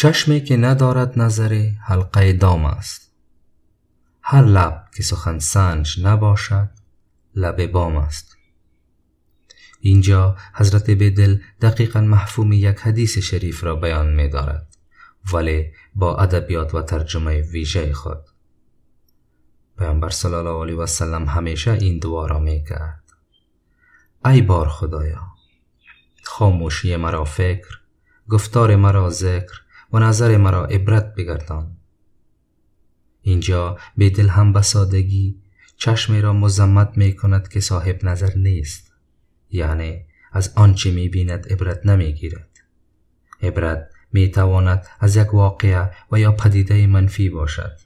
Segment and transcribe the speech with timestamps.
[0.00, 3.12] چشمی که ندارد نظر حلقه دام است.
[4.22, 6.70] هر لب که سخن سنج نباشد
[7.34, 8.36] لب بام است.
[9.80, 14.76] اینجا حضرت بدل دقیقا محفوم یک حدیث شریف را بیان می دارد
[15.32, 18.24] ولی با ادبیات و ترجمه ویژه خود.
[19.78, 23.04] پیامبر صلی الله علیه و سلم همیشه این دعا را می کرد.
[24.24, 25.22] ای بار خدایا
[26.24, 27.80] خاموشی مرا فکر
[28.28, 29.60] گفتار مرا ذکر
[29.92, 31.76] و نظر مرا عبرت بگردان.
[33.22, 35.42] اینجا دل هم به سادگی
[35.76, 38.92] چشمی را مزمت می کند که صاحب نظر نیست
[39.50, 42.48] یعنی از آنچه می بیند عبرت نمی گیرد
[43.42, 47.78] عبرت می تواند از یک واقعه و یا پدیده منفی باشد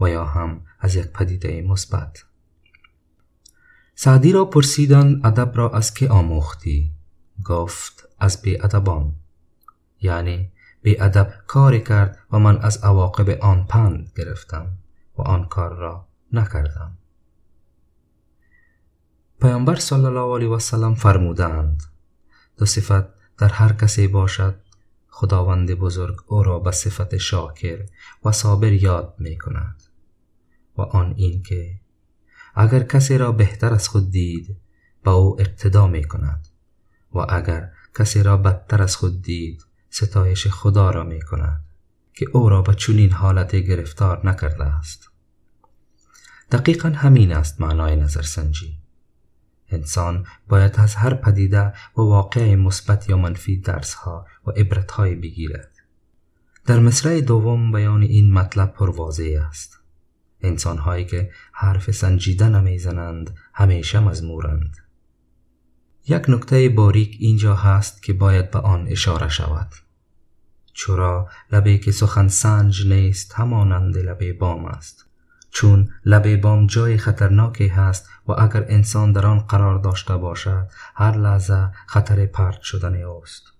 [0.00, 2.24] و یا هم از یک پدیده مثبت.
[3.94, 6.92] سعدی را پرسیدن ادب را از که آموختی؟
[7.44, 9.14] گفت از بی ادبان
[10.00, 14.78] یعنی بی ادب کاری کرد و من از عواقب آن پند گرفتم
[15.18, 16.98] و آن کار را نکردم.
[19.40, 21.82] پیامبر صلی الله علیه و سلم فرمودند
[22.58, 23.04] دو صفت
[23.38, 24.54] در هر کسی باشد
[25.08, 27.86] خداوند بزرگ او را به صفت شاکر
[28.24, 29.82] و صابر یاد می کند
[30.78, 31.80] و آن این که
[32.54, 34.56] اگر کسی را بهتر از خود دید
[35.04, 36.48] با او اقتدا می کند
[37.14, 41.64] و اگر کسی را بدتر از خود دید ستایش خدا را می کند
[42.14, 45.10] که او را به چنین حالت گرفتار نکرده است.
[46.50, 48.78] دقیقا همین است معنای نظرسنجی.
[49.68, 55.70] انسان باید از هر پدیده و واقع مثبت یا منفی درسها و عبرتهایی بگیرد.
[56.66, 59.78] در مصرع دوم بیان این مطلب پرواضح است.
[60.40, 64.76] انسانهایی که حرف سنجیده نمی‌زنند همیشه مزمورند.
[66.08, 69.68] یک نکته باریک اینجا هست که باید به آن اشاره شود.
[70.72, 75.06] چرا لبه که سخن سنج نیست همانند لبه بام است.
[75.50, 81.16] چون لبه بام جای خطرناکی هست و اگر انسان در آن قرار داشته باشد هر
[81.16, 83.52] لحظه خطر پرت شدن اوست.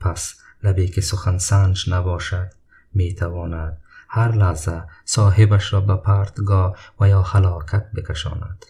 [0.00, 2.50] پس لبه که سخن سنج نباشد
[2.94, 8.64] می تواند هر لحظه صاحبش را به پرتگاه و یا هلاکت بکشاند.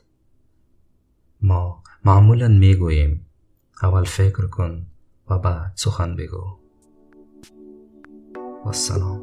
[1.43, 3.27] ما معمولا می گوییم
[3.83, 4.87] اول فکر کن
[5.31, 6.59] و بعد سخن بگو.
[8.65, 9.22] والسلام.